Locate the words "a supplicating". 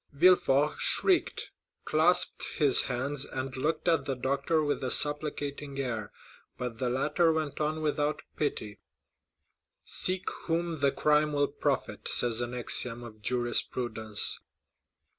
4.83-5.77